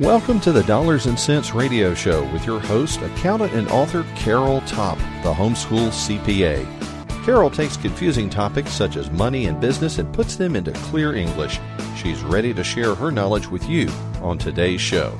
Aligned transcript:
Welcome 0.00 0.40
to 0.40 0.50
the 0.50 0.64
Dollars 0.64 1.06
and 1.06 1.16
Cents 1.16 1.54
Radio 1.54 1.94
Show 1.94 2.24
with 2.32 2.44
your 2.44 2.58
host, 2.58 3.00
accountant 3.00 3.52
and 3.52 3.68
author 3.68 4.04
Carol 4.16 4.60
Topp, 4.62 4.98
the 5.22 5.32
homeschool 5.32 5.90
CPA. 5.90 6.66
Carol 7.24 7.48
takes 7.48 7.76
confusing 7.76 8.28
topics 8.28 8.72
such 8.72 8.96
as 8.96 9.08
money 9.12 9.46
and 9.46 9.60
business 9.60 9.98
and 9.98 10.12
puts 10.12 10.34
them 10.34 10.56
into 10.56 10.72
clear 10.72 11.14
English. 11.14 11.60
She's 11.96 12.24
ready 12.24 12.52
to 12.54 12.64
share 12.64 12.96
her 12.96 13.12
knowledge 13.12 13.46
with 13.46 13.68
you 13.68 13.88
on 14.20 14.36
today's 14.36 14.80
show. 14.80 15.16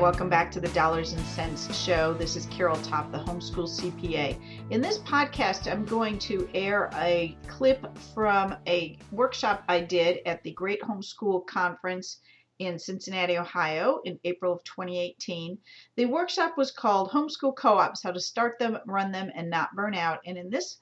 Welcome 0.00 0.30
back 0.30 0.50
to 0.52 0.60
the 0.60 0.68
Dollars 0.68 1.12
and 1.12 1.20
Cents 1.26 1.76
Show. 1.76 2.14
This 2.14 2.34
is 2.34 2.46
Carol 2.46 2.76
Topp, 2.76 3.12
the 3.12 3.18
homeschool 3.18 3.68
CPA. 3.68 4.34
In 4.70 4.80
this 4.80 4.96
podcast, 5.00 5.70
I'm 5.70 5.84
going 5.84 6.18
to 6.20 6.48
air 6.54 6.88
a 6.94 7.36
clip 7.46 7.86
from 8.14 8.56
a 8.66 8.96
workshop 9.12 9.62
I 9.68 9.80
did 9.80 10.20
at 10.24 10.42
the 10.42 10.52
Great 10.52 10.80
Homeschool 10.80 11.46
Conference 11.46 12.20
in 12.60 12.78
Cincinnati, 12.78 13.36
Ohio 13.36 14.00
in 14.06 14.18
April 14.24 14.54
of 14.54 14.64
2018. 14.64 15.58
The 15.96 16.06
workshop 16.06 16.56
was 16.56 16.70
called 16.70 17.10
Homeschool 17.10 17.54
Co 17.54 17.74
ops 17.74 18.02
How 18.02 18.10
to 18.10 18.20
Start 18.20 18.58
Them, 18.58 18.78
Run 18.86 19.12
Them, 19.12 19.30
and 19.34 19.50
Not 19.50 19.76
Burn 19.76 19.94
Out. 19.94 20.20
And 20.24 20.38
in 20.38 20.48
this 20.48 20.78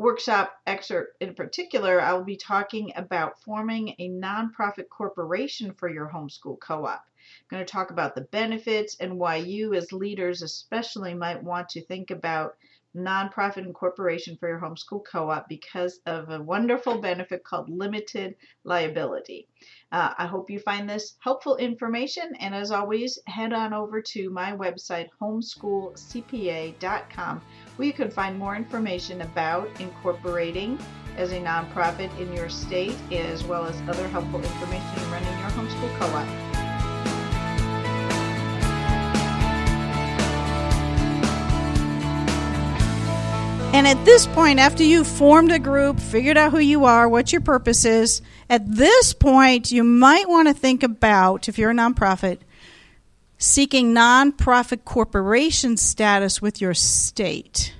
workshop 0.00 0.58
excerpt 0.66 1.20
in 1.20 1.34
particular, 1.34 2.00
I 2.00 2.14
will 2.14 2.24
be 2.24 2.36
talking 2.36 2.90
about 2.96 3.38
forming 3.42 3.90
a 3.98 4.08
nonprofit 4.08 4.88
corporation 4.88 5.74
for 5.74 5.90
your 5.90 6.08
homeschool 6.08 6.58
co 6.58 6.86
op. 6.86 7.04
I'm 7.04 7.56
going 7.56 7.64
to 7.64 7.70
talk 7.70 7.90
about 7.90 8.14
the 8.14 8.22
benefits 8.22 8.96
and 8.98 9.18
why 9.18 9.36
you, 9.36 9.74
as 9.74 9.92
leaders, 9.92 10.40
especially, 10.40 11.12
might 11.12 11.42
want 11.42 11.68
to 11.70 11.84
think 11.84 12.10
about 12.10 12.56
nonprofit 12.96 13.66
incorporation 13.66 14.36
for 14.38 14.48
your 14.48 14.60
homeschool 14.60 15.04
co 15.04 15.28
op 15.30 15.48
because 15.48 16.00
of 16.06 16.30
a 16.30 16.42
wonderful 16.42 17.00
benefit 17.00 17.44
called 17.44 17.70
limited 17.70 18.34
liability. 18.64 19.46
Uh, 19.92 20.12
I 20.18 20.26
hope 20.26 20.50
you 20.50 20.58
find 20.60 20.88
this 20.88 21.16
helpful 21.20 21.56
information, 21.56 22.32
and 22.40 22.54
as 22.54 22.70
always, 22.70 23.18
head 23.26 23.52
on 23.52 23.72
over 23.72 24.00
to 24.02 24.30
my 24.30 24.52
website, 24.52 25.08
homeschoolcpa.com, 25.20 27.42
where 27.76 27.86
you 27.86 27.92
can 27.92 28.10
find 28.10 28.38
more 28.38 28.56
information 28.56 29.20
about 29.22 29.68
incorporating 29.80 30.78
as 31.16 31.32
a 31.32 31.40
nonprofit 31.40 32.16
in 32.18 32.32
your 32.32 32.48
state, 32.48 32.94
as 33.12 33.42
well 33.44 33.66
as 33.66 33.80
other 33.88 34.06
helpful 34.08 34.40
information 34.40 34.90
in 34.96 35.10
running 35.10 35.38
your 35.40 35.50
homeschool 35.50 35.98
co 35.98 36.06
And 43.72 43.86
at 43.86 44.04
this 44.04 44.26
point, 44.26 44.58
after 44.58 44.82
you've 44.82 45.06
formed 45.06 45.52
a 45.52 45.58
group, 45.60 46.00
figured 46.00 46.36
out 46.36 46.50
who 46.50 46.58
you 46.58 46.86
are, 46.86 47.08
what 47.08 47.30
your 47.30 47.40
purpose 47.40 47.84
is, 47.84 48.20
at 48.50 48.68
this 48.68 49.12
point, 49.12 49.70
you 49.70 49.84
might 49.84 50.28
want 50.28 50.48
to 50.48 50.54
think 50.54 50.82
about, 50.82 51.48
if 51.48 51.56
you're 51.56 51.70
a 51.70 51.74
nonprofit, 51.74 52.38
seeking 53.38 53.94
nonprofit 53.94 54.84
corporation 54.84 55.76
status 55.76 56.42
with 56.42 56.60
your 56.60 56.74
state. 56.74 57.72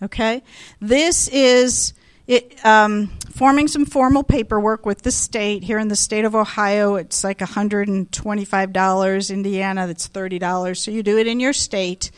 Okay? 0.00 0.44
This 0.80 1.26
is 1.26 1.94
it, 2.28 2.64
um, 2.64 3.08
forming 3.32 3.66
some 3.66 3.84
formal 3.84 4.22
paperwork 4.22 4.86
with 4.86 5.02
the 5.02 5.10
state. 5.10 5.64
Here 5.64 5.78
in 5.78 5.88
the 5.88 5.96
state 5.96 6.24
of 6.24 6.36
Ohio, 6.36 6.94
it's 6.94 7.24
like 7.24 7.40
$125. 7.40 9.30
Indiana, 9.30 9.86
that's 9.88 10.08
$30. 10.08 10.76
So 10.76 10.92
you 10.92 11.02
do 11.02 11.18
it 11.18 11.26
in 11.26 11.40
your 11.40 11.52
state 11.52 12.12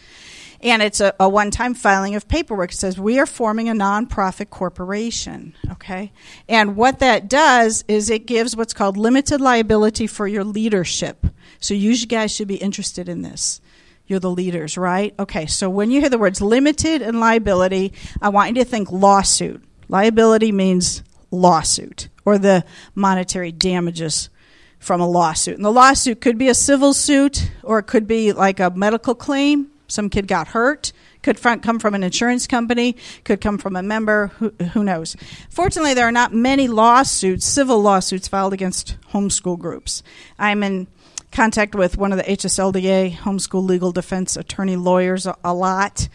and 0.60 0.82
it's 0.82 1.00
a, 1.00 1.14
a 1.20 1.28
one 1.28 1.50
time 1.50 1.74
filing 1.74 2.14
of 2.14 2.28
paperwork. 2.28 2.72
It 2.72 2.76
says, 2.76 2.98
We 2.98 3.18
are 3.18 3.26
forming 3.26 3.68
a 3.68 3.72
nonprofit 3.72 4.50
corporation. 4.50 5.54
Okay? 5.72 6.12
And 6.48 6.76
what 6.76 6.98
that 7.00 7.28
does 7.28 7.84
is 7.88 8.10
it 8.10 8.26
gives 8.26 8.56
what's 8.56 8.74
called 8.74 8.96
limited 8.96 9.40
liability 9.40 10.06
for 10.06 10.26
your 10.26 10.44
leadership. 10.44 11.26
So 11.60 11.74
you 11.74 11.96
guys 12.06 12.34
should 12.34 12.48
be 12.48 12.56
interested 12.56 13.08
in 13.08 13.22
this. 13.22 13.60
You're 14.06 14.20
the 14.20 14.30
leaders, 14.30 14.78
right? 14.78 15.14
Okay, 15.18 15.46
so 15.46 15.68
when 15.68 15.90
you 15.90 16.00
hear 16.00 16.08
the 16.08 16.18
words 16.18 16.40
limited 16.40 17.02
and 17.02 17.18
liability, 17.18 17.92
I 18.22 18.28
want 18.28 18.50
you 18.50 18.62
to 18.62 18.64
think 18.64 18.92
lawsuit. 18.92 19.64
Liability 19.88 20.52
means 20.52 21.02
lawsuit 21.32 22.08
or 22.24 22.38
the 22.38 22.64
monetary 22.94 23.50
damages 23.50 24.30
from 24.78 25.00
a 25.00 25.08
lawsuit. 25.08 25.56
And 25.56 25.64
the 25.64 25.72
lawsuit 25.72 26.20
could 26.20 26.38
be 26.38 26.48
a 26.48 26.54
civil 26.54 26.92
suit 26.92 27.50
or 27.64 27.80
it 27.80 27.84
could 27.84 28.06
be 28.06 28.32
like 28.32 28.60
a 28.60 28.70
medical 28.70 29.14
claim 29.14 29.70
some 29.88 30.10
kid 30.10 30.26
got 30.26 30.48
hurt. 30.48 30.92
Could 31.22 31.38
front, 31.38 31.62
come 31.62 31.80
from 31.80 31.94
an 31.94 32.04
insurance 32.04 32.46
company 32.46 32.96
could 33.24 33.40
come 33.40 33.58
from 33.58 33.74
a 33.74 33.82
member 33.82 34.28
who, 34.38 34.50
who 34.72 34.84
knows? 34.84 35.16
Fortunately 35.50 35.92
there 35.92 36.06
are 36.06 36.12
not 36.12 36.32
many 36.32 36.68
lawsuits 36.68 37.44
civil 37.44 37.82
lawsuits 37.82 38.28
filed 38.28 38.52
against 38.52 38.96
homeschool 39.12 39.58
groups. 39.58 40.02
I'm 40.38 40.62
in 40.62 40.86
contact 41.32 41.74
with 41.74 41.98
one 41.98 42.12
of 42.12 42.18
the 42.18 42.24
hslda 42.24 43.12
homeschool 43.12 43.66
legal 43.66 43.92
defense 43.92 44.36
attorney 44.36 44.76
lawyers 44.76 45.26
a, 45.26 45.36
a 45.42 45.52
lot. 45.52 46.08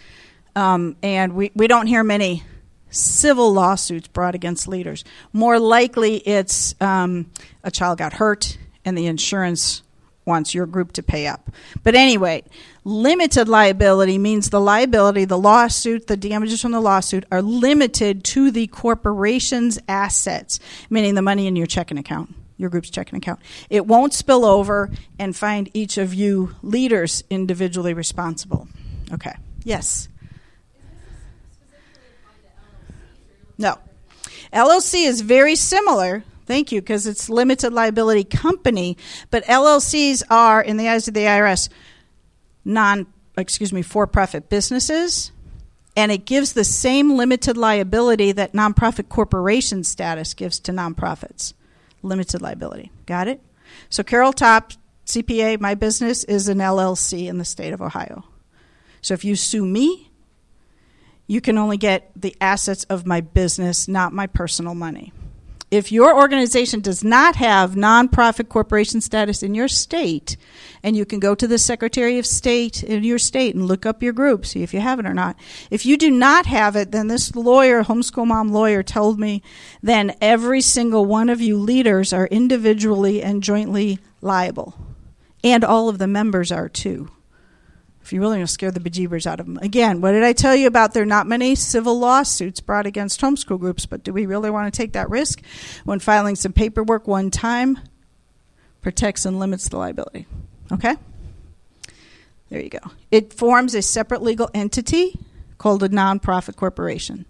Um, 0.55 0.95
and 1.03 1.33
we, 1.33 1.51
we 1.55 1.67
don't 1.67 1.87
hear 1.87 2.03
many 2.03 2.43
civil 2.89 3.53
lawsuits 3.53 4.07
brought 4.07 4.35
against 4.35 4.67
leaders. 4.67 5.03
More 5.33 5.59
likely 5.59 6.17
it's 6.17 6.75
um, 6.81 7.31
a 7.63 7.71
child 7.71 7.97
got 7.97 8.13
hurt 8.13 8.57
and 8.85 8.97
the 8.97 9.07
insurance 9.07 9.81
wants 10.25 10.53
your 10.53 10.65
group 10.65 10.91
to 10.93 11.03
pay 11.03 11.27
up. 11.27 11.49
But 11.83 11.95
anyway, 11.95 12.43
limited 12.83 13.47
liability 13.47 14.17
means 14.17 14.49
the 14.49 14.59
liability, 14.59 15.25
the 15.25 15.37
lawsuit, 15.37 16.07
the 16.07 16.17
damages 16.17 16.61
from 16.61 16.71
the 16.71 16.81
lawsuit 16.81 17.25
are 17.31 17.41
limited 17.41 18.23
to 18.23 18.51
the 18.51 18.67
corporation's 18.67 19.79
assets, 19.87 20.59
meaning 20.89 21.15
the 21.15 21.21
money 21.21 21.47
in 21.47 21.55
your 21.55 21.67
checking 21.67 21.97
account. 21.97 22.33
Your 22.57 22.69
group's 22.69 22.91
checking 22.91 23.17
account. 23.17 23.39
It 23.71 23.87
won't 23.87 24.13
spill 24.13 24.45
over 24.45 24.91
and 25.17 25.35
find 25.35 25.69
each 25.73 25.97
of 25.97 26.13
you 26.13 26.55
leaders 26.61 27.23
individually 27.29 27.93
responsible. 27.93 28.67
Okay. 29.11 29.33
Yes. 29.63 30.07
No. 33.57 33.79
LLC 34.53 35.07
is 35.07 35.21
very 35.21 35.55
similar 35.55 36.23
Thank 36.51 36.73
you, 36.73 36.81
because 36.81 37.07
it's 37.07 37.29
limited 37.29 37.71
liability 37.71 38.25
company. 38.25 38.97
But 39.29 39.45
LLCs 39.45 40.23
are, 40.29 40.61
in 40.61 40.75
the 40.75 40.89
eyes 40.89 41.07
of 41.07 41.13
the 41.13 41.21
IRS, 41.21 41.69
non, 42.65 43.07
excuse 43.37 43.73
me, 43.73 43.81
for-profit 43.81 44.49
businesses, 44.49 45.31
and 45.95 46.11
it 46.11 46.25
gives 46.25 46.53
the 46.53 46.63
same 46.63 47.15
limited 47.17 47.57
liability 47.57 48.31
that 48.31 48.53
nonprofit 48.53 49.09
corporation 49.09 49.83
status 49.83 50.33
gives 50.33 50.59
to 50.59 50.71
nonprofits. 50.71 51.53
Limited 52.01 52.41
liability. 52.41 52.91
Got 53.05 53.27
it? 53.27 53.41
So 53.89 54.03
Carol 54.03 54.33
Topp 54.33 54.73
CPA, 55.05 55.59
my 55.59 55.75
business 55.75 56.23
is 56.23 56.47
an 56.47 56.59
LLC 56.59 57.27
in 57.27 57.37
the 57.37 57.45
state 57.45 57.73
of 57.73 57.81
Ohio. 57.81 58.23
So 59.01 59.13
if 59.13 59.25
you 59.25 59.35
sue 59.35 59.65
me, 59.65 60.09
you 61.27 61.41
can 61.41 61.57
only 61.57 61.77
get 61.77 62.11
the 62.15 62.35
assets 62.41 62.83
of 62.85 63.05
my 63.05 63.21
business, 63.21 63.87
not 63.87 64.13
my 64.13 64.27
personal 64.27 64.75
money 64.75 65.13
if 65.71 65.89
your 65.89 66.15
organization 66.15 66.81
does 66.81 67.01
not 67.01 67.37
have 67.37 67.71
nonprofit 67.71 68.49
corporation 68.49 68.99
status 68.99 69.41
in 69.41 69.55
your 69.55 69.69
state, 69.69 70.35
and 70.83 70.97
you 70.97 71.05
can 71.05 71.19
go 71.19 71.33
to 71.33 71.47
the 71.47 71.57
Secretary 71.57 72.19
of 72.19 72.25
State 72.25 72.83
in 72.83 73.05
your 73.05 73.17
state 73.17 73.55
and 73.55 73.65
look 73.65 73.85
up 73.85 74.03
your 74.03 74.11
group, 74.11 74.45
see 74.45 74.63
if 74.63 74.73
you 74.73 74.81
have 74.81 74.99
it 74.99 75.05
or 75.05 75.13
not. 75.13 75.37
If 75.69 75.85
you 75.85 75.95
do 75.95 76.11
not 76.11 76.45
have 76.45 76.75
it, 76.75 76.91
then 76.91 77.07
this 77.07 77.35
lawyer, 77.35 77.83
homeschool 77.83 78.27
mom 78.27 78.49
lawyer, 78.49 78.83
told 78.83 79.17
me 79.17 79.41
then 79.81 80.13
every 80.19 80.59
single 80.59 81.05
one 81.05 81.29
of 81.29 81.39
you 81.39 81.57
leaders 81.57 82.11
are 82.11 82.27
individually 82.27 83.23
and 83.23 83.41
jointly 83.41 83.97
liable. 84.19 84.75
And 85.41 85.63
all 85.63 85.87
of 85.87 85.99
the 85.99 86.07
members 86.07 86.51
are 86.51 86.67
too 86.67 87.09
if 88.03 88.11
you 88.11 88.19
really 88.19 88.37
want 88.37 88.49
to 88.49 88.53
scare 88.53 88.71
the 88.71 88.79
bejeebers 88.79 89.27
out 89.27 89.39
of 89.39 89.45
them. 89.45 89.57
Again, 89.57 90.01
what 90.01 90.11
did 90.11 90.23
I 90.23 90.33
tell 90.33 90.55
you 90.55 90.67
about? 90.67 90.93
There 90.93 91.03
are 91.03 91.05
not 91.07 91.27
many 91.27 91.55
civil 91.55 91.99
lawsuits 91.99 92.59
brought 92.59 92.85
against 92.85 93.21
homeschool 93.21 93.59
groups, 93.59 93.85
but 93.85 94.03
do 94.03 94.11
we 94.11 94.25
really 94.25 94.49
want 94.49 94.73
to 94.73 94.77
take 94.77 94.93
that 94.93 95.09
risk 95.09 95.41
when 95.85 95.99
filing 95.99 96.35
some 96.35 96.53
paperwork 96.53 97.07
one 97.07 97.29
time 97.29 97.79
protects 98.81 99.25
and 99.25 99.39
limits 99.39 99.69
the 99.69 99.77
liability? 99.77 100.25
Okay? 100.71 100.95
There 102.49 102.61
you 102.61 102.69
go. 102.69 102.79
It 103.11 103.33
forms 103.33 103.75
a 103.75 103.81
separate 103.81 104.21
legal 104.21 104.49
entity 104.53 105.19
called 105.57 105.83
a 105.83 105.89
nonprofit 105.89 106.55
corporation. 106.55 107.25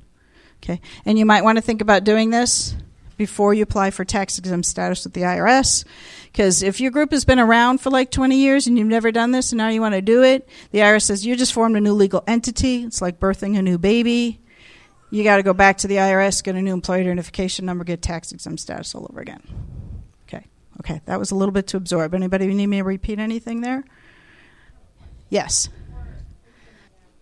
Okay? 0.64 0.80
And 1.06 1.20
you 1.20 1.26
might 1.26 1.44
want 1.44 1.58
to 1.58 1.62
think 1.62 1.82
about 1.82 2.04
doing 2.04 2.30
this 2.30 2.76
before 3.22 3.54
you 3.54 3.62
apply 3.62 3.92
for 3.92 4.04
tax 4.04 4.40
exempt 4.40 4.66
status 4.66 5.04
with 5.04 5.14
the 5.14 5.22
IRS. 5.22 5.86
Because 6.32 6.64
if 6.64 6.82
your 6.82 6.90
group 6.90 7.12
has 7.12 7.24
been 7.24 7.38
around 7.38 7.80
for 7.80 7.92
like 7.92 8.10
20 8.10 8.36
years 8.36 8.66
and 8.66 8.80
you've 8.80 8.88
never 8.88 9.12
done 9.12 9.30
this 9.30 9.52
and 9.52 9.60
now 9.60 9.68
you 9.68 9.80
want 9.80 9.94
to 9.94 10.02
do 10.02 10.24
it, 10.24 10.50
the 10.72 10.80
IRS 10.80 11.04
says 11.04 11.24
you 11.24 11.36
just 11.36 11.54
formed 11.54 11.78
a 11.78 11.80
new 11.80 11.94
legal 11.94 12.24
entity. 12.26 12.84
It's 12.84 13.00
like 13.00 13.20
birthing 13.20 13.60
a 13.60 13.62
new 13.62 13.78
baby. 13.78 14.42
You 15.12 15.24
got 15.24 15.38
to 15.38 15.44
go 15.44 15.54
back 15.54 15.78
to 15.80 15.88
the 15.88 15.98
IRS, 15.98 16.44
get 16.44 16.56
a 16.56 16.62
new 16.64 16.74
employee 16.74 17.02
identification 17.02 17.64
number, 17.64 17.84
get 17.84 18.02
tax 18.02 18.32
exempt 18.32 18.62
status 18.62 18.96
all 18.96 19.06
over 19.08 19.22
again. 19.22 19.44
Okay. 20.28 20.48
Okay. 20.80 21.02
That 21.06 21.20
was 21.20 21.30
a 21.30 21.36
little 21.36 21.54
bit 21.54 21.68
to 21.68 21.78
absorb. 21.78 22.16
Anybody 22.16 22.48
need 22.48 22.66
me 22.66 22.78
to 22.78 22.84
repeat 22.84 23.20
anything 23.20 23.62
there? 23.62 23.84
Yes. 25.30 25.70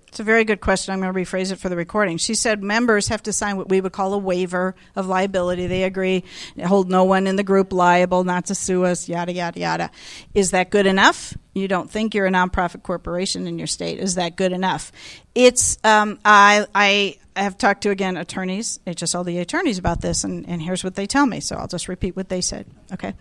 It's 0.10 0.20
a 0.20 0.24
very 0.24 0.44
good 0.44 0.60
question. 0.60 0.92
I'm 0.92 1.02
going 1.02 1.14
to 1.14 1.20
rephrase 1.20 1.52
it 1.52 1.58
for 1.58 1.70
the 1.70 1.76
recording. 1.76 2.18
She 2.18 2.34
said 2.34 2.64
members 2.64 3.10
have 3.10 3.22
to 3.24 3.34
sign 3.34 3.58
what 3.58 3.70
we 3.70 3.80
would 3.80 3.92
call 3.92 4.14
a 4.16 4.18
waiver 4.18 4.76
of 4.96 5.06
liability. 5.06 5.68
They 5.68 5.84
agree, 5.84 6.24
hold 6.66 6.90
no 6.90 7.04
one 7.04 7.28
in 7.28 7.36
the 7.36 7.44
group 7.44 7.72
liable, 7.72 8.24
not 8.24 8.48
to 8.48 8.56
sue 8.56 8.86
us, 8.86 9.08
yada, 9.08 9.32
yada, 9.32 9.60
yada. 9.60 9.92
Is 10.34 10.50
that 10.50 10.72
good 10.72 10.88
enough? 10.88 11.38
You 11.54 11.68
don't 11.68 11.92
think 11.92 12.16
you're 12.16 12.26
a 12.26 12.32
nonprofit 12.32 12.82
corporation 12.82 13.46
in 13.46 13.60
your 13.60 13.68
state. 13.68 14.00
Is 14.00 14.16
that 14.16 14.36
good 14.36 14.52
enough? 14.52 14.92
It's, 15.36 15.78
um, 15.84 16.18
I, 16.26 16.66
I 16.74 17.18
have 17.36 17.60
talked 17.60 17.84
to, 17.84 17.92
again, 17.92 18.18
attorneys, 18.18 18.80
HSLDA 18.88 19.42
attorneys 19.42 19.78
about 19.78 20.02
this, 20.02 20.24
and, 20.24 20.48
and 20.50 20.60
here's 20.60 20.84
what 20.84 20.96
they 20.96 21.06
tell 21.06 21.28
me. 21.28 21.40
So 21.40 21.56
I'll 21.56 21.68
just 21.68 21.88
repeat 21.88 22.16
what 22.16 22.30
they 22.30 22.42
said. 22.42 22.66
Okay. 22.94 23.14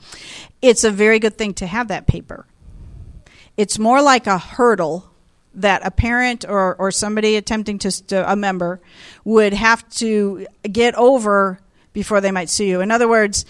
It's 0.63 0.85
a 0.85 0.91
very 0.91 1.19
good 1.19 1.37
thing 1.37 1.53
to 1.55 1.67
have 1.67 1.89
that 1.89 2.07
paper. 2.07 2.47
It's 3.59 3.79
more 3.79 4.01
like 4.01 4.27
a 4.27 4.39
hurdle 4.39 5.11
that 5.55 5.85
a 5.85 5.91
parent 5.91 6.45
or, 6.49 6.77
or 6.77 6.91
somebody 6.91 7.37
attempting 7.37 7.79
to, 7.79 8.31
a 8.31 8.37
member 8.37 8.81
would 9.25 9.53
have 9.53 9.89
to 9.91 10.47
get 10.71 10.95
over 10.95 11.61
before 11.93 12.21
they 12.21 12.31
might 12.31 12.49
sue 12.49 12.65
you. 12.65 12.81
In 12.81 12.91
other 12.91 13.09
words, 13.09 13.45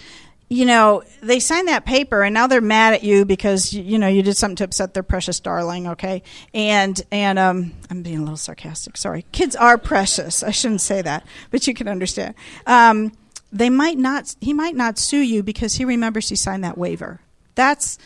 you 0.49 0.65
know, 0.65 1.03
they 1.21 1.39
signed 1.39 1.67
that 1.67 1.85
paper 1.85 2.23
and 2.23 2.33
now 2.33 2.47
they're 2.47 2.61
mad 2.61 2.95
at 2.95 3.03
you 3.03 3.23
because 3.23 3.71
you 3.71 3.99
know 3.99 4.07
you 4.07 4.23
did 4.23 4.35
something 4.35 4.55
to 4.57 4.63
upset 4.63 4.95
their 4.95 5.03
precious 5.03 5.39
darling, 5.39 5.87
okay? 5.87 6.23
And 6.53 6.99
and 7.11 7.37
um, 7.37 7.73
I'm 7.91 8.01
being 8.01 8.17
a 8.17 8.21
little 8.21 8.37
sarcastic. 8.37 8.97
Sorry, 8.97 9.25
kids 9.31 9.55
are 9.55 9.77
precious. 9.77 10.41
I 10.41 10.49
shouldn't 10.49 10.81
say 10.81 11.03
that, 11.03 11.23
but 11.51 11.67
you 11.67 11.75
can 11.75 11.87
understand. 11.87 12.33
Um, 12.65 13.11
they 13.51 13.69
might 13.69 13.99
not. 13.99 14.35
He 14.41 14.53
might 14.53 14.75
not 14.75 14.97
sue 14.97 15.19
you 15.19 15.43
because 15.43 15.75
he 15.75 15.85
remembers 15.85 16.29
he 16.29 16.35
signed 16.35 16.63
that 16.63 16.77
waiver. 16.77 17.21
That's 17.53 17.99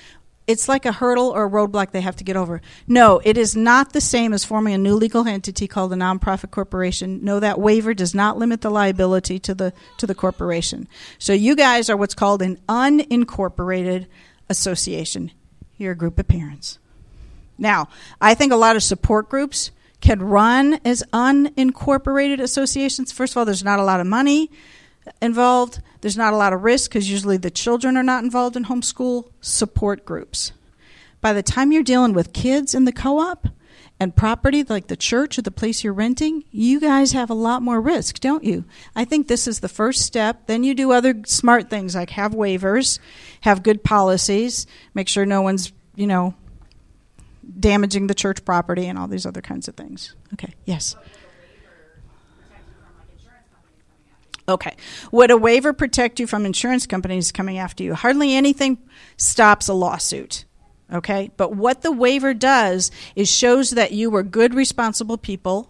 it's 0.46 0.68
like 0.68 0.86
a 0.86 0.92
hurdle 0.92 1.30
or 1.30 1.46
a 1.46 1.50
roadblock 1.50 1.92
they 1.92 2.02
have 2.02 2.18
to 2.18 2.24
get 2.24 2.36
over. 2.36 2.62
No, 2.88 3.22
it 3.24 3.38
is 3.38 3.56
not 3.56 3.94
the 3.94 4.02
same 4.02 4.34
as 4.34 4.44
forming 4.44 4.74
a 4.74 4.78
new 4.78 4.96
legal 4.96 5.28
entity 5.28 5.68
called 5.68 5.94
a 5.94 5.96
nonprofit 5.96 6.52
corporation. 6.52 7.24
No, 7.24 7.40
that 7.40 7.60
waiver 7.60 7.94
does 7.94 8.14
not 8.14 8.38
limit 8.38 8.62
the 8.62 8.70
liability 8.70 9.40
to 9.40 9.56
the 9.56 9.74
to 9.98 10.08
the 10.08 10.16
corporation. 10.16 10.88
So 11.18 11.34
you 11.34 11.56
guys 11.56 11.90
are 11.90 11.98
what's 11.98 12.16
called 12.16 12.42
an 12.42 12.60
unincorporated 12.68 14.08
association. 14.50 15.32
You're 15.78 15.94
a 15.94 15.98
group 15.98 16.20
of 16.20 16.28
parents. 16.28 16.80
Now, 17.58 17.88
I 18.20 18.34
think 18.34 18.52
a 18.52 18.58
lot 18.58 18.76
of 18.76 18.84
support 18.84 19.30
groups 19.30 19.72
can 20.02 20.22
run 20.22 20.80
as 20.84 21.04
unincorporated 21.14 22.42
associations. 22.42 23.12
First 23.14 23.34
of 23.34 23.38
all, 23.38 23.46
there's 23.46 23.64
not 23.64 23.80
a 23.80 23.84
lot 23.84 24.02
of 24.02 24.08
money 24.08 24.52
involved. 25.22 25.82
There's 26.02 26.18
not 26.18 26.34
a 26.34 26.38
lot 26.38 26.54
of 26.54 26.64
risk 26.64 26.92
because 26.92 27.10
usually 27.10 27.38
the 27.38 27.52
children 27.52 27.98
are 27.98 28.04
not 28.04 28.24
involved 28.24 28.56
in 28.56 28.66
homeschool 28.66 29.32
support 29.42 30.06
groups. 30.06 30.52
By 31.22 31.34
the 31.34 31.44
time 31.44 31.72
you're 31.72 31.84
dealing 31.84 32.14
with 32.14 32.34
kids 32.34 32.76
in 32.76 32.86
the 32.86 32.92
co 32.92 33.20
op 33.20 33.48
and 34.00 34.16
property 34.16 34.64
like 34.64 34.88
the 34.88 34.98
church 34.98 35.38
or 35.38 35.42
the 35.42 35.52
place 35.52 35.84
you're 35.84 35.94
renting, 35.94 36.44
you 36.52 36.80
guys 36.80 37.14
have 37.14 37.30
a 37.30 37.36
lot 37.36 37.62
more 37.62 37.80
risk, 37.80 38.20
don't 38.20 38.44
you? 38.44 38.66
I 38.96 39.06
think 39.06 39.28
this 39.28 39.48
is 39.48 39.62
the 39.62 39.70
first 39.70 40.02
step. 40.02 40.48
Then 40.48 40.64
you 40.64 40.76
do 40.76 40.92
other 40.92 41.22
smart 41.26 41.70
things 41.70 41.96
like 41.96 42.10
have 42.12 42.34
waivers, 42.34 43.00
have 43.42 43.64
good 43.64 43.84
policies, 43.84 44.68
make 44.94 45.08
sure 45.08 45.26
no 45.26 45.42
one's, 45.42 45.72
you 45.96 46.08
know, 46.08 46.34
damaging 47.60 48.08
the 48.08 48.14
church 48.14 48.44
property 48.44 48.88
and 48.88 48.98
all 48.98 49.08
these 49.08 49.26
other 49.26 49.42
kinds 49.42 49.68
of 49.68 49.76
things. 49.76 50.16
Okay, 50.34 50.54
yes. 50.66 50.96
Okay. 54.48 54.76
Would 55.12 55.32
a 55.32 55.38
waiver 55.38 55.74
protect 55.74 56.20
you 56.20 56.28
from 56.28 56.46
insurance 56.46 56.86
companies 56.86 57.32
coming 57.32 57.58
after 57.58 57.84
you? 57.84 57.94
Hardly 57.94 58.36
anything 58.36 58.78
stops 59.16 59.68
a 59.68 59.74
lawsuit. 59.74 60.46
Okay? 60.92 61.32
But 61.38 61.56
what 61.56 61.82
the 61.82 61.92
waiver 61.92 62.34
does 62.34 62.92
is 63.16 63.32
shows 63.32 63.72
that 63.72 63.94
you 63.94 64.10
were 64.10 64.24
good, 64.24 64.54
responsible 64.54 65.18
people. 65.18 65.70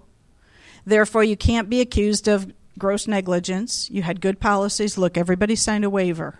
Therefore, 0.85 1.23
you 1.23 1.37
can't 1.37 1.69
be 1.69 1.81
accused 1.81 2.27
of 2.27 2.51
gross 2.77 3.07
negligence. 3.07 3.89
You 3.91 4.01
had 4.01 4.21
good 4.21 4.39
policies. 4.39 4.97
Look, 4.97 5.17
everybody 5.17 5.55
signed 5.55 5.85
a 5.85 5.89
waiver. 5.89 6.39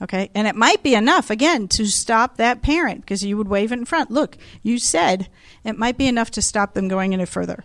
Okay? 0.00 0.30
And 0.34 0.46
it 0.46 0.56
might 0.56 0.82
be 0.82 0.94
enough, 0.94 1.30
again, 1.30 1.68
to 1.68 1.86
stop 1.86 2.36
that 2.36 2.62
parent 2.62 3.02
because 3.02 3.22
you 3.24 3.36
would 3.36 3.48
waive 3.48 3.70
it 3.70 3.78
in 3.78 3.84
front. 3.84 4.10
Look, 4.10 4.36
you 4.62 4.78
said 4.78 5.28
it 5.62 5.78
might 5.78 5.98
be 5.98 6.08
enough 6.08 6.30
to 6.32 6.42
stop 6.42 6.74
them 6.74 6.88
going 6.88 7.12
any 7.12 7.26
further. 7.26 7.62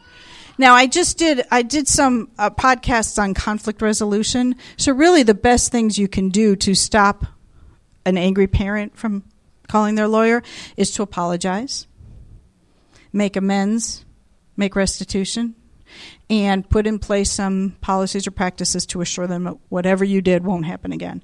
Now, 0.62 0.76
I 0.76 0.86
just 0.86 1.18
did 1.18 1.44
I 1.50 1.64
did 1.64 1.88
some 1.88 2.30
uh, 2.38 2.52
podcasts 2.52 3.18
on 3.18 3.34
conflict 3.34 3.82
resolution. 3.82 4.54
So 4.78 4.92
really, 4.92 5.24
the 5.24 5.34
best 5.34 5.72
things 5.72 5.98
you 5.98 6.08
can 6.08 6.30
do 6.30 6.56
to 6.58 6.76
stop 6.76 7.26
an 8.06 8.16
angry 8.16 8.46
parent 8.46 8.96
from 8.96 9.24
calling 9.68 9.96
their 9.96 10.08
lawyer 10.08 10.44
is 10.78 10.92
to 10.92 11.02
apologize, 11.02 11.88
make 13.12 13.36
amends, 13.36 14.06
make 14.56 14.76
restitution, 14.76 15.56
and 16.30 16.70
put 16.70 16.86
in 16.86 17.00
place 17.00 17.32
some 17.32 17.76
policies 17.82 18.28
or 18.28 18.32
practices 18.32 18.86
to 18.86 19.02
assure 19.02 19.26
them 19.26 19.46
that 19.46 19.58
whatever 19.70 20.06
you 20.06 20.22
did 20.22 20.44
won't 20.44 20.68
happen 20.68 20.92
again. 20.92 21.24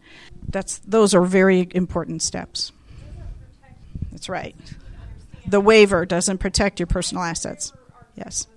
That's 0.50 0.80
those 0.80 1.14
are 1.14 1.22
very 1.22 1.68
important 1.76 2.24
steps. 2.24 2.72
That's 4.12 4.30
right. 4.30 4.56
The 5.46 5.62
waiver 5.62 6.08
doesn't 6.08 6.40
protect 6.40 6.80
your 6.80 6.88
personal 6.88 7.24
assets. 7.24 7.72
Yes. 8.16 8.48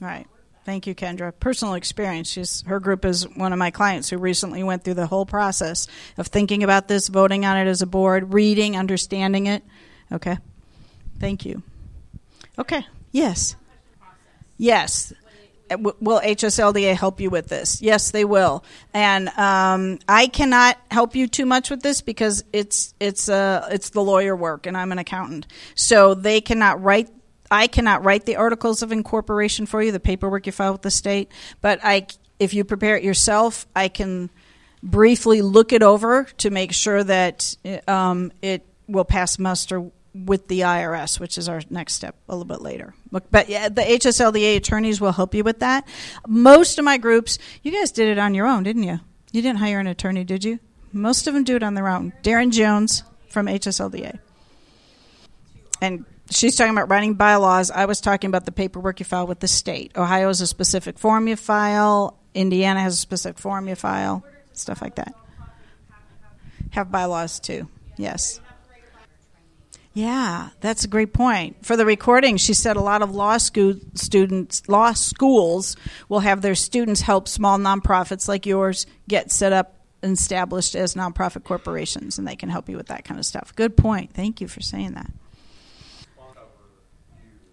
Right. 0.00 0.26
Thank 0.66 0.88
you, 0.88 0.96
Kendra. 0.96 1.32
Personal 1.38 1.74
experience. 1.74 2.28
She's 2.28 2.62
her 2.66 2.80
group 2.80 3.04
is 3.04 3.22
one 3.36 3.52
of 3.52 3.58
my 3.58 3.70
clients 3.70 4.10
who 4.10 4.18
recently 4.18 4.64
went 4.64 4.82
through 4.82 4.94
the 4.94 5.06
whole 5.06 5.24
process 5.24 5.86
of 6.18 6.26
thinking 6.26 6.64
about 6.64 6.88
this, 6.88 7.06
voting 7.06 7.44
on 7.44 7.56
it 7.56 7.68
as 7.68 7.82
a 7.82 7.86
board, 7.86 8.34
reading, 8.34 8.76
understanding 8.76 9.46
it. 9.46 9.62
Okay. 10.10 10.36
Thank 11.20 11.44
you. 11.44 11.62
Okay. 12.58 12.84
Yes. 13.12 13.54
Yes. 14.58 15.12
Will 15.70 16.20
HSLDA 16.20 16.96
help 16.96 17.20
you 17.20 17.30
with 17.30 17.48
this? 17.48 17.80
Yes, 17.80 18.10
they 18.10 18.24
will. 18.24 18.64
And 18.92 19.28
um, 19.30 20.00
I 20.08 20.26
cannot 20.28 20.78
help 20.90 21.14
you 21.14 21.28
too 21.28 21.46
much 21.46 21.70
with 21.70 21.82
this 21.82 22.00
because 22.00 22.44
it's 22.52 22.94
it's 23.00 23.28
uh, 23.28 23.68
it's 23.70 23.90
the 23.90 24.02
lawyer 24.02 24.36
work, 24.36 24.66
and 24.66 24.76
I'm 24.76 24.92
an 24.92 24.98
accountant. 24.98 25.46
So 25.74 26.14
they 26.14 26.40
cannot 26.40 26.82
write 26.82 27.08
I 27.50 27.66
cannot 27.66 28.04
write 28.04 28.26
the 28.26 28.36
articles 28.36 28.82
of 28.82 28.92
incorporation 28.92 29.66
for 29.66 29.82
you, 29.82 29.92
the 29.92 30.00
paperwork 30.00 30.46
you 30.46 30.52
file 30.52 30.72
with 30.72 30.82
the 30.82 30.90
state, 30.90 31.30
but 31.60 31.80
I, 31.82 32.06
if 32.38 32.54
you 32.54 32.64
prepare 32.64 32.96
it 32.96 33.04
yourself, 33.04 33.66
I 33.74 33.88
can 33.88 34.30
briefly 34.82 35.42
look 35.42 35.72
it 35.72 35.82
over 35.82 36.24
to 36.38 36.50
make 36.50 36.72
sure 36.72 37.02
that 37.02 37.56
um, 37.88 38.32
it 38.42 38.64
will 38.86 39.04
pass 39.04 39.38
muster 39.38 39.90
with 40.14 40.48
the 40.48 40.60
IRS, 40.60 41.20
which 41.20 41.36
is 41.36 41.48
our 41.48 41.60
next 41.68 41.94
step 41.94 42.16
a 42.28 42.34
little 42.34 42.46
bit 42.46 42.62
later. 42.62 42.94
But 43.10 43.48
yeah, 43.48 43.68
the 43.68 43.82
HSLDA 43.82 44.56
attorneys 44.56 45.00
will 45.00 45.12
help 45.12 45.34
you 45.34 45.44
with 45.44 45.60
that. 45.60 45.86
Most 46.26 46.78
of 46.78 46.84
my 46.84 46.96
groups, 46.96 47.38
you 47.62 47.72
guys 47.72 47.92
did 47.92 48.08
it 48.08 48.18
on 48.18 48.34
your 48.34 48.46
own, 48.46 48.62
didn't 48.62 48.84
you? 48.84 49.00
You 49.32 49.42
didn't 49.42 49.58
hire 49.58 49.80
an 49.80 49.86
attorney, 49.86 50.24
did 50.24 50.44
you? 50.44 50.58
Most 50.92 51.26
of 51.26 51.34
them 51.34 51.44
do 51.44 51.56
it 51.56 51.62
on 51.62 51.74
their 51.74 51.88
own. 51.88 52.12
Darren 52.22 52.50
Jones 52.50 53.02
from 53.28 53.46
HSLDA. 53.46 54.18
And 55.82 56.06
she's 56.30 56.56
talking 56.56 56.72
about 56.72 56.90
writing 56.90 57.14
bylaws. 57.14 57.70
I 57.70 57.86
was 57.86 58.00
talking 58.00 58.28
about 58.28 58.44
the 58.44 58.52
paperwork 58.52 59.00
you 59.00 59.06
file 59.06 59.26
with 59.26 59.40
the 59.40 59.48
state. 59.48 59.92
Ohio 59.96 60.28
has 60.28 60.40
a 60.40 60.46
specific 60.46 60.98
form 60.98 61.28
you 61.28 61.36
file. 61.36 62.18
Indiana 62.34 62.80
has 62.80 62.94
a 62.94 62.98
specific 62.98 63.38
form 63.38 63.68
you 63.68 63.74
file. 63.74 64.24
Stuff 64.52 64.82
like 64.82 64.96
that. 64.96 65.14
Have 66.70 66.90
bylaws 66.90 67.40
too. 67.40 67.68
Yes. 67.96 68.40
Yeah, 69.94 70.50
that's 70.60 70.84
a 70.84 70.88
great 70.88 71.14
point. 71.14 71.64
For 71.64 71.74
the 71.74 71.86
recording, 71.86 72.36
she 72.36 72.52
said 72.52 72.76
a 72.76 72.82
lot 72.82 73.00
of 73.00 73.14
law 73.14 73.38
school 73.38 73.76
students, 73.94 74.68
law 74.68 74.92
schools 74.92 75.74
will 76.10 76.20
have 76.20 76.42
their 76.42 76.54
students 76.54 77.00
help 77.00 77.26
small 77.26 77.56
nonprofits 77.56 78.28
like 78.28 78.44
yours 78.44 78.86
get 79.08 79.30
set 79.30 79.54
up 79.54 79.80
and 80.02 80.12
established 80.12 80.74
as 80.74 80.94
nonprofit 80.94 81.44
corporations, 81.44 82.18
and 82.18 82.28
they 82.28 82.36
can 82.36 82.50
help 82.50 82.68
you 82.68 82.76
with 82.76 82.88
that 82.88 83.06
kind 83.06 83.18
of 83.18 83.24
stuff. 83.24 83.56
Good 83.56 83.74
point. 83.74 84.12
Thank 84.12 84.42
you 84.42 84.48
for 84.48 84.60
saying 84.60 84.92
that. 84.92 85.10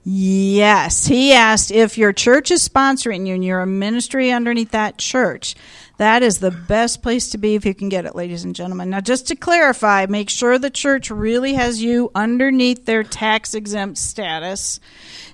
Yes. 0.03 1.05
He 1.05 1.31
asked 1.31 1.71
if 1.71 1.97
your 1.97 2.11
church 2.11 2.51
is 2.51 2.67
sponsoring 2.67 3.25
you 3.25 3.35
and 3.35 3.43
you're 3.43 3.61
a 3.61 3.67
ministry 3.67 4.31
underneath 4.31 4.71
that 4.71 4.97
church. 4.97 5.55
That 5.97 6.23
is 6.23 6.39
the 6.39 6.51
best 6.51 7.01
place 7.01 7.29
to 7.29 7.37
be 7.37 7.55
if 7.55 7.65
you 7.65 7.73
can 7.73 7.87
get 7.87 8.05
it, 8.05 8.15
ladies 8.15 8.43
and 8.43 8.55
gentlemen. 8.55 8.89
Now, 8.89 8.99
just 8.99 9.27
to 9.27 9.35
clarify, 9.35 10.05
make 10.09 10.29
sure 10.29 10.57
the 10.57 10.69
church 10.69 11.09
really 11.09 11.53
has 11.53 11.81
you 11.81 12.11
underneath 12.13 12.85
their 12.85 13.03
tax 13.03 13.53
exempt 13.53 13.97
status, 13.97 14.79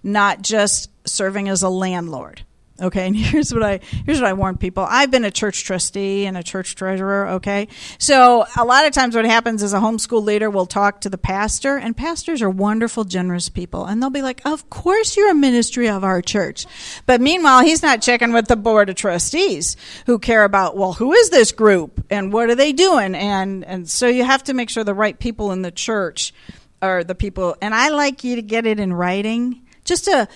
not 0.04 0.42
just 0.42 0.92
serving 1.08 1.50
as 1.50 1.64
a 1.64 1.70
landlord. 1.70 2.44
Okay, 2.82 3.08
and 3.08 3.16
here's 3.16 3.54
what 3.54 3.64
I 3.64 3.80
here's 4.06 4.20
what 4.20 4.30
I 4.30 4.34
warn 4.34 4.58
people. 4.58 4.86
I've 4.88 5.12
been 5.12 5.26
a 5.26 5.32
church 5.32 5.64
trustee 5.64 6.26
and 6.26 6.38
a 6.38 6.44
church 6.44 6.76
treasurer, 6.76 7.28
okay? 7.30 7.68
So 7.98 8.46
a 8.58 8.66
lot 8.66 8.86
of 8.86 8.94
times 8.94 9.16
what 9.16 9.26
happens 9.26 9.64
is 9.64 9.74
a 9.74 9.80
homeschool 9.80 10.24
leader 10.24 10.50
will 10.50 10.66
talk 10.66 11.02
to 11.02 11.10
the 11.10 11.18
pastor, 11.18 11.78
and 11.78 11.96
pastors 11.96 12.42
are 12.42 12.50
wonderful, 12.50 13.04
generous 13.04 13.50
people, 13.50 13.86
and 13.86 14.02
they'll 14.02 14.10
be 14.10 14.22
like, 14.22 14.42
Of 14.46 14.70
course 14.70 15.18
you're 15.18 15.32
a 15.32 15.36
ministry 15.36 15.88
of 15.88 16.04
our 16.04 16.22
church. 16.22 16.66
But 17.06 17.22
meanwhile, 17.22 17.64
he's 17.64 17.84
not 17.84 18.02
checking 18.02 18.34
with 18.34 18.48
the 18.48 18.56
board 18.56 18.90
of 18.90 18.96
trustees 18.96 19.76
who 20.06 20.20
care 20.20 20.44
about, 20.44 20.78
well, 20.78 20.94
who 20.94 21.14
is 21.14 21.30
this 21.30 21.52
group 21.52 22.06
and 22.10 22.32
what 22.34 22.50
are 22.50 22.56
they 22.56 22.74
doing? 22.74 23.16
And 23.16 23.66
and 23.66 23.90
so 23.90 24.08
you 24.08 24.24
have 24.24 24.44
to 24.46 24.54
make 24.54 24.70
sure 24.70 24.84
the 24.84 24.94
right 24.94 25.18
people 25.20 25.52
in 25.52 25.62
the 25.62 25.72
church 25.72 26.34
are 26.82 27.04
the 27.04 27.16
people 27.16 27.56
and 27.62 27.76
I 27.76 27.90
like 27.90 28.24
you 28.24 28.36
to 28.38 28.42
get 28.42 28.66
it 28.66 28.80
in 28.80 28.94
writing 28.94 29.62
just 29.84 30.06
to 30.06 30.28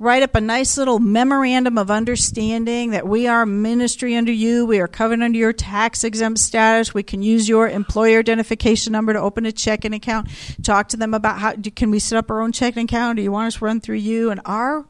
write 0.00 0.22
up 0.22 0.34
a 0.34 0.40
nice 0.40 0.78
little 0.78 0.98
memorandum 0.98 1.76
of 1.76 1.90
understanding 1.90 2.90
that 2.90 3.06
we 3.06 3.26
are 3.26 3.44
ministry 3.44 4.16
under 4.16 4.32
you. 4.32 4.64
We 4.64 4.80
are 4.80 4.88
covered 4.88 5.20
under 5.20 5.38
your 5.38 5.52
tax 5.52 6.04
exempt 6.04 6.40
status. 6.40 6.94
We 6.94 7.02
can 7.02 7.20
use 7.22 7.46
your 7.46 7.68
employer 7.68 8.20
identification 8.20 8.92
number 8.92 9.12
to 9.12 9.20
open 9.20 9.44
a 9.44 9.52
checking 9.52 9.92
account. 9.92 10.28
Talk 10.62 10.88
to 10.88 10.96
them 10.96 11.12
about 11.12 11.38
how 11.38 11.54
can 11.76 11.90
we 11.90 11.98
set 11.98 12.16
up 12.16 12.30
our 12.30 12.40
own 12.40 12.50
checking 12.50 12.84
account? 12.84 13.16
Do 13.16 13.22
you 13.22 13.30
want 13.30 13.48
us 13.48 13.56
to 13.56 13.64
run 13.66 13.82
through 13.82 13.96
you? 13.96 14.30
And 14.30 14.40
are 14.46 14.86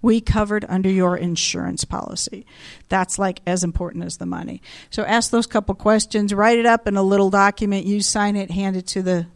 we 0.00 0.22
covered 0.22 0.64
under 0.66 0.88
your 0.88 1.18
insurance 1.18 1.84
policy? 1.84 2.46
That's 2.88 3.18
like 3.18 3.42
as 3.46 3.62
important 3.62 4.04
as 4.04 4.16
the 4.16 4.24
money. 4.24 4.62
So 4.88 5.02
ask 5.02 5.30
those 5.30 5.46
couple 5.46 5.74
questions, 5.74 6.32
write 6.32 6.58
it 6.58 6.64
up 6.64 6.88
in 6.88 6.96
a 6.96 7.02
little 7.02 7.28
document, 7.28 7.84
you 7.84 8.00
sign 8.00 8.34
it, 8.34 8.50
hand 8.50 8.76
it 8.76 8.86
to 8.88 9.02
the 9.02 9.26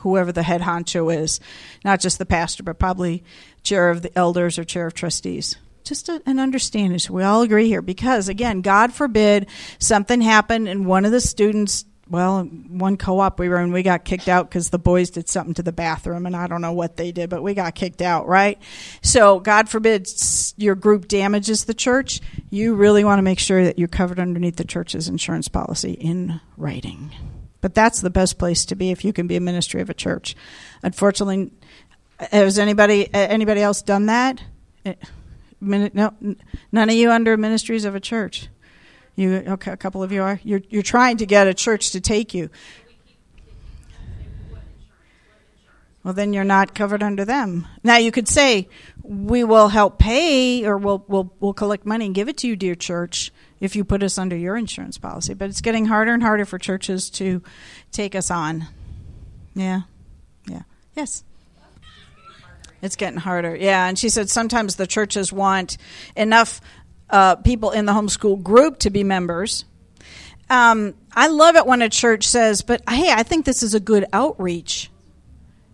whoever 0.00 0.32
the 0.32 0.42
head 0.42 0.60
honcho 0.60 1.14
is, 1.14 1.40
not 1.84 2.00
just 2.00 2.18
the 2.18 2.26
pastor, 2.26 2.62
but 2.62 2.78
probably 2.78 3.24
chair 3.62 3.90
of 3.90 4.02
the 4.02 4.16
elders 4.18 4.58
or 4.58 4.64
chair 4.64 4.86
of 4.86 4.94
trustees. 4.94 5.56
Just 5.84 6.08
a, 6.08 6.22
an 6.26 6.38
understanding 6.38 6.98
so 6.98 7.14
we 7.14 7.22
all 7.22 7.42
agree 7.42 7.68
here. 7.68 7.82
Because 7.82 8.28
again, 8.28 8.60
God 8.60 8.92
forbid 8.92 9.48
something 9.78 10.20
happened 10.20 10.68
and 10.68 10.86
one 10.86 11.04
of 11.04 11.12
the 11.12 11.20
students 11.20 11.84
well, 12.10 12.42
one 12.42 12.96
co-op 12.96 13.38
we 13.38 13.48
were 13.48 13.60
in, 13.60 13.70
we 13.70 13.84
got 13.84 14.04
kicked 14.04 14.26
out 14.26 14.48
because 14.48 14.70
the 14.70 14.80
boys 14.80 15.10
did 15.10 15.28
something 15.28 15.54
to 15.54 15.62
the 15.62 15.72
bathroom, 15.72 16.26
and 16.26 16.34
I 16.34 16.48
don't 16.48 16.60
know 16.60 16.72
what 16.72 16.96
they 16.96 17.12
did, 17.12 17.30
but 17.30 17.40
we 17.40 17.54
got 17.54 17.76
kicked 17.76 18.02
out, 18.02 18.26
right? 18.26 18.60
So, 19.00 19.38
God 19.38 19.68
forbid 19.68 20.08
your 20.56 20.74
group 20.74 21.06
damages 21.06 21.64
the 21.64 21.74
church. 21.74 22.20
You 22.50 22.74
really 22.74 23.04
want 23.04 23.18
to 23.18 23.22
make 23.22 23.38
sure 23.38 23.62
that 23.62 23.78
you're 23.78 23.86
covered 23.86 24.18
underneath 24.18 24.56
the 24.56 24.64
church's 24.64 25.08
insurance 25.08 25.46
policy 25.46 25.92
in 25.92 26.40
writing. 26.56 27.12
But 27.60 27.74
that's 27.74 28.00
the 28.00 28.10
best 28.10 28.38
place 28.38 28.64
to 28.66 28.74
be 28.74 28.90
if 28.90 29.04
you 29.04 29.12
can 29.12 29.26
be 29.26 29.36
a 29.36 29.40
ministry 29.40 29.80
of 29.80 29.90
a 29.90 29.94
church. 29.94 30.34
Unfortunately, 30.82 31.50
has 32.18 32.58
anybody 32.58 33.12
anybody 33.14 33.60
else 33.60 33.82
done 33.82 34.06
that? 34.06 34.42
Eh, 34.84 34.94
no, 35.60 36.14
none 36.72 36.88
of 36.88 36.94
you 36.94 37.10
under 37.10 37.36
ministries 37.36 37.84
of 37.84 37.94
a 37.94 38.00
church. 38.00 38.48
You 39.16 39.42
okay? 39.48 39.72
A 39.72 39.76
couple 39.76 40.02
of 40.02 40.12
you 40.12 40.22
are. 40.22 40.40
You're 40.42 40.62
you're 40.68 40.82
trying 40.82 41.18
to 41.18 41.26
get 41.26 41.46
a 41.46 41.54
church 41.54 41.90
to 41.90 42.00
take 42.00 42.32
you. 42.32 42.50
Well, 46.02 46.14
then 46.14 46.32
you're 46.32 46.44
not 46.44 46.74
covered 46.74 47.02
under 47.02 47.26
them. 47.26 47.66
Now 47.84 47.98
you 47.98 48.10
could 48.10 48.26
say, 48.26 48.68
"We 49.02 49.44
will 49.44 49.68
help 49.68 49.98
pay, 49.98 50.64
or 50.64 50.78
we'll 50.78 51.04
we'll 51.08 51.30
we'll 51.40 51.52
collect 51.52 51.84
money 51.84 52.06
and 52.06 52.14
give 52.14 52.28
it 52.28 52.38
to 52.38 52.48
you, 52.48 52.56
dear 52.56 52.74
church, 52.74 53.30
if 53.60 53.76
you 53.76 53.84
put 53.84 54.02
us 54.02 54.18
under 54.18 54.36
your 54.36 54.56
insurance 54.56 54.98
policy." 54.98 55.34
But 55.34 55.50
it's 55.50 55.60
getting 55.60 55.86
harder 55.86 56.12
and 56.12 56.22
harder 56.22 56.44
for 56.44 56.58
churches 56.58 57.10
to 57.10 57.42
take 57.92 58.14
us 58.14 58.30
on. 58.30 58.66
Yeah, 59.54 59.82
yeah, 60.46 60.62
yes. 60.96 61.24
It's 62.82 62.96
getting 62.96 63.18
harder. 63.18 63.54
Yeah, 63.54 63.86
and 63.86 63.98
she 63.98 64.08
said 64.08 64.30
sometimes 64.30 64.76
the 64.76 64.86
churches 64.86 65.32
want 65.32 65.76
enough 66.16 66.60
uh, 67.10 67.36
people 67.36 67.70
in 67.72 67.84
the 67.84 67.92
homeschool 67.92 68.42
group 68.42 68.78
to 68.80 68.90
be 68.90 69.04
members. 69.04 69.64
Um, 70.48 70.94
I 71.14 71.28
love 71.28 71.56
it 71.56 71.66
when 71.66 71.82
a 71.82 71.88
church 71.88 72.26
says, 72.26 72.62
"But 72.62 72.82
hey, 72.88 73.12
I 73.12 73.22
think 73.22 73.44
this 73.44 73.62
is 73.62 73.74
a 73.74 73.80
good 73.80 74.06
outreach." 74.12 74.90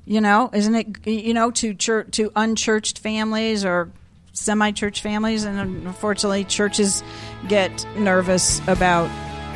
You 0.04 0.20
know, 0.20 0.50
isn't 0.52 0.74
it? 0.74 1.06
You 1.06 1.34
know, 1.34 1.50
to 1.52 1.74
church 1.74 2.08
to 2.12 2.30
unchurched 2.36 2.98
families 2.98 3.64
or 3.64 3.90
semi-church 4.36 5.02
families, 5.02 5.44
and 5.44 5.86
unfortunately, 5.86 6.44
churches 6.44 7.02
get 7.48 7.86
nervous 7.96 8.60
about 8.68 9.10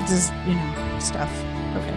this, 0.08 0.30
you 0.46 0.54
know, 0.54 0.98
stuff. 0.98 1.30
Okay. 1.76 1.94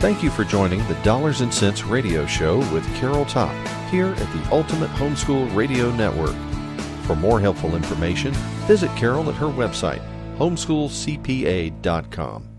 Thank 0.00 0.22
you 0.22 0.30
for 0.30 0.44
joining 0.44 0.86
the 0.88 0.94
Dollars 1.02 1.40
and 1.40 1.52
Cents 1.52 1.84
Radio 1.84 2.26
Show 2.26 2.58
with 2.72 2.86
Carol 2.96 3.24
Topp 3.26 3.54
here 3.88 4.08
at 4.08 4.32
the 4.32 4.48
Ultimate 4.50 4.90
Homeschool 4.90 5.54
Radio 5.54 5.90
Network. 5.92 6.34
For 7.06 7.14
more 7.14 7.40
helpful 7.40 7.76
information, 7.76 8.32
visit 8.66 8.90
Carol 8.96 9.28
at 9.28 9.36
her 9.36 9.46
website, 9.46 10.02
homeschoolcpa.com. 10.38 12.53